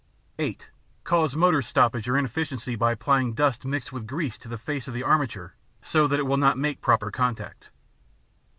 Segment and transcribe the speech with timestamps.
[0.39, 0.71] (8)
[1.03, 4.95] Cause motor stoppage or inefficiency by applying dust mixed with grease to the face of
[4.95, 7.69] the armature so that it will not make proper contact.